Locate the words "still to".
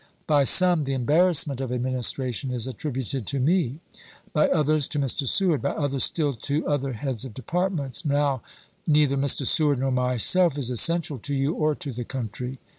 6.05-6.65